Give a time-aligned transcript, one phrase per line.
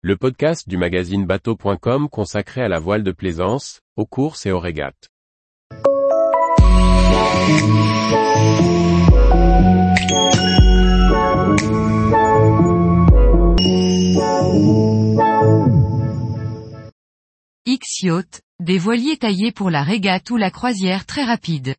[0.00, 4.60] le podcast du magazine bateau.com consacré à la voile de plaisance, aux courses et aux
[4.60, 5.10] régates.
[17.66, 21.74] X-Yacht, des voiliers taillés pour la régate ou la croisière très rapide.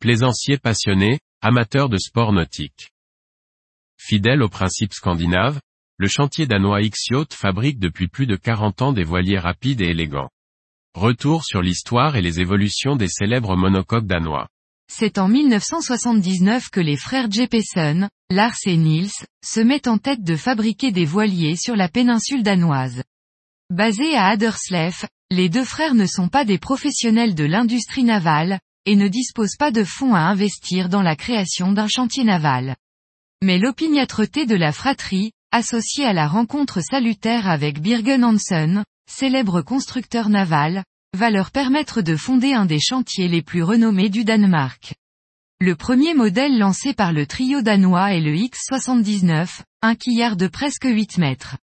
[0.00, 2.90] Plaisanciers passionnés, amateurs de sport nautique.
[3.96, 5.60] Fidèle aux principes scandinaves,
[5.98, 10.28] le chantier danois X-Yacht fabrique depuis plus de 40 ans des voiliers rapides et élégants.
[10.94, 14.48] Retour sur l'histoire et les évolutions des célèbres monocoques danois.
[14.92, 19.10] C'est en 1979 que les frères Jeppesen, Lars et Niels,
[19.44, 23.02] se mettent en tête de fabriquer des voiliers sur la péninsule danoise.
[23.70, 28.96] Basés à Aderslef, les deux frères ne sont pas des professionnels de l'industrie navale, et
[28.96, 32.76] ne disposent pas de fonds à investir dans la création d'un chantier naval.
[33.42, 40.28] Mais l'opiniâtreté de la fratrie, associée à la rencontre salutaire avec Birgen Hansen, célèbre constructeur
[40.28, 40.84] naval,
[41.16, 44.94] va leur permettre de fonder un des chantiers les plus renommés du Danemark.
[45.60, 50.84] Le premier modèle lancé par le trio danois est le X79, un quillard de presque
[50.84, 51.56] 8 mètres.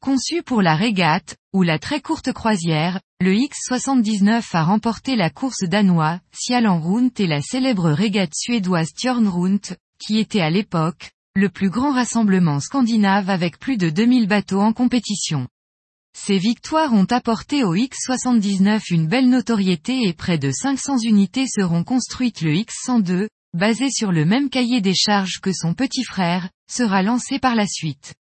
[0.00, 5.62] Conçu pour la régate, ou la très courte croisière, le X79 a remporté la course
[5.62, 11.92] danoise, Sialan et la célèbre régate suédoise Tjörnrunt, qui était à l'époque, le plus grand
[11.92, 15.46] rassemblement scandinave avec plus de 2000 bateaux en compétition.
[16.12, 21.84] Ces victoires ont apporté au X79 une belle notoriété et près de 500 unités seront
[21.84, 27.02] construites le X102, basé sur le même cahier des charges que son petit frère, sera
[27.02, 28.14] lancé par la suite.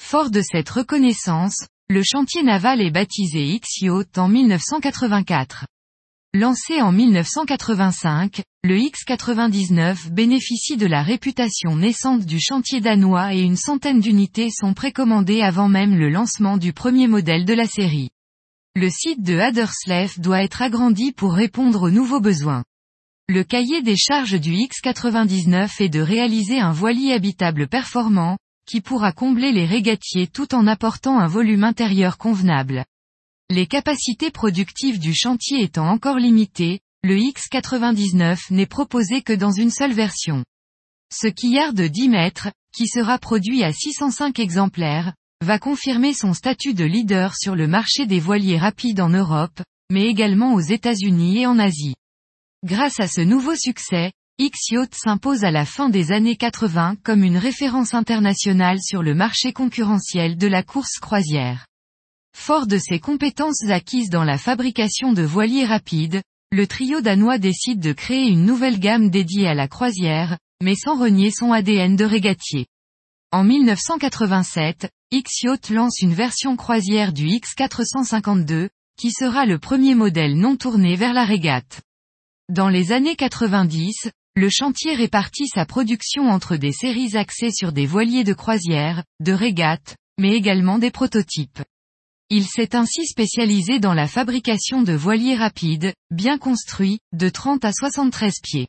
[0.00, 5.66] Fort de cette reconnaissance, le chantier naval est baptisé X-Yacht en 1984.
[6.38, 13.56] Lancé en 1985, le X99 bénéficie de la réputation naissante du chantier danois et une
[13.56, 18.10] centaine d'unités sont précommandées avant même le lancement du premier modèle de la série.
[18.76, 22.62] Le site de Haderslev doit être agrandi pour répondre aux nouveaux besoins.
[23.28, 29.10] Le cahier des charges du X99 est de réaliser un voilier habitable performant, qui pourra
[29.10, 32.84] combler les régatiers tout en apportant un volume intérieur convenable.
[33.50, 39.70] Les capacités productives du chantier étant encore limitées, le X99 n'est proposé que dans une
[39.70, 40.44] seule version.
[41.10, 46.74] Ce quillard de 10 mètres, qui sera produit à 605 exemplaires, va confirmer son statut
[46.74, 51.46] de leader sur le marché des voiliers rapides en Europe, mais également aux États-Unis et
[51.46, 51.94] en Asie.
[52.64, 57.38] Grâce à ce nouveau succès, X-Yacht s'impose à la fin des années 80 comme une
[57.38, 61.67] référence internationale sur le marché concurrentiel de la course croisière.
[62.40, 67.80] Fort de ses compétences acquises dans la fabrication de voiliers rapides, le trio danois décide
[67.80, 72.06] de créer une nouvelle gamme dédiée à la croisière, mais sans renier son ADN de
[72.06, 72.66] régatier.
[73.32, 80.56] En 1987, X-Yacht lance une version croisière du X452, qui sera le premier modèle non
[80.56, 81.82] tourné vers la régate.
[82.48, 87.84] Dans les années 90, le chantier répartit sa production entre des séries axées sur des
[87.84, 91.60] voiliers de croisière, de régate, mais également des prototypes.
[92.30, 97.72] Il s'est ainsi spécialisé dans la fabrication de voiliers rapides, bien construits, de 30 à
[97.72, 98.68] 73 pieds.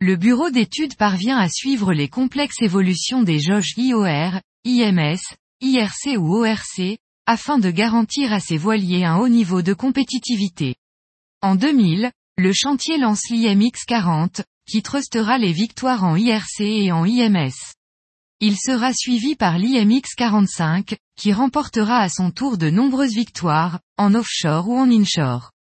[0.00, 5.20] Le bureau d'études parvient à suivre les complexes évolutions des jauges IOR, IMS,
[5.60, 6.96] IRC ou ORC,
[7.26, 10.76] afin de garantir à ces voiliers un haut niveau de compétitivité.
[11.42, 17.04] En 2000, le chantier lance l'IMX 40, qui trustera les victoires en IRC et en
[17.04, 17.75] IMS.
[18.40, 24.14] Il sera suivi par l'IMX 45, qui remportera à son tour de nombreuses victoires, en
[24.14, 25.52] offshore ou en inshore.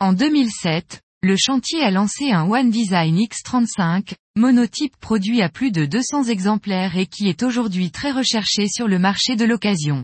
[0.00, 5.84] En 2007, le chantier a lancé un One Design X35, monotype produit à plus de
[5.84, 10.02] 200 exemplaires et qui est aujourd'hui très recherché sur le marché de l'occasion.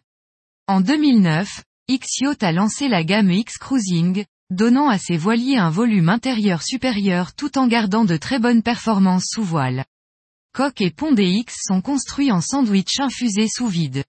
[0.68, 6.08] En 2009, X-Yacht a lancé la gamme X Cruising, donnant à ses voiliers un volume
[6.08, 9.84] intérieur supérieur tout en gardant de très bonnes performances sous voile.
[10.54, 14.04] Coque et pont des X sont construits en sandwich infusé sous vide.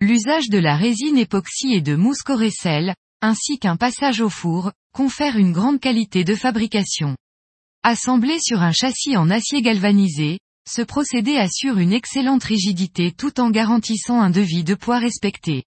[0.00, 5.36] L'usage de la résine époxy et de mousse corécelle, ainsi qu'un passage au four, confère
[5.36, 7.16] une grande qualité de fabrication.
[7.84, 13.50] Assemblé sur un châssis en acier galvanisé, ce procédé assure une excellente rigidité tout en
[13.50, 15.62] garantissant un devis de poids respecté.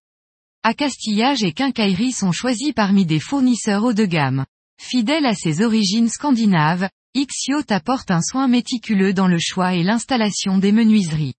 [0.63, 4.45] Accastillage et quincaillerie sont choisis parmi des fournisseurs haut de gamme.
[4.81, 10.59] Fidèle à ses origines scandinaves, X-Yacht apporte un soin méticuleux dans le choix et l'installation
[10.59, 11.33] des menuiseries.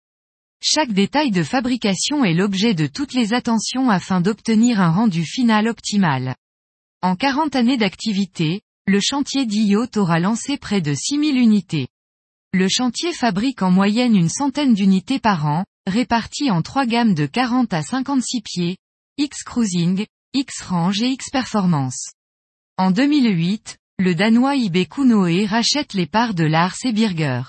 [0.60, 5.68] Chaque détail de fabrication est l'objet de toutes les attentions afin d'obtenir un rendu final
[5.68, 6.34] optimal.
[7.02, 11.86] En 40 années d'activité, le chantier d'Yacht aura lancé près de 6000 unités.
[12.52, 17.26] Le chantier fabrique en moyenne une centaine d'unités par an, réparties en trois gammes de
[17.26, 18.76] 40 à 56 pieds,
[19.18, 22.10] X-Cruising, X-Range et X-Performance.
[22.76, 27.42] En 2008, le Danois IB Kunoe rachète les parts de Lars et Birger.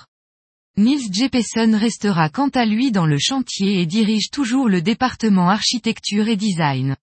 [0.76, 6.28] Nils Jeppesen restera quant à lui dans le chantier et dirige toujours le département architecture
[6.28, 6.94] et design.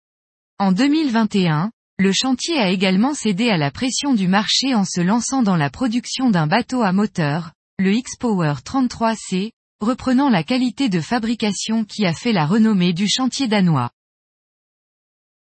[0.58, 5.42] En 2021, le chantier a également cédé à la pression du marché en se lançant
[5.42, 11.84] dans la production d'un bateau à moteur, le X-Power 33C, reprenant la qualité de fabrication
[11.86, 13.90] qui a fait la renommée du chantier danois.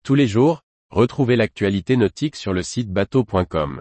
[0.05, 0.61] Tous les jours,
[0.91, 3.81] retrouvez l'actualité nautique sur le site bateau.com.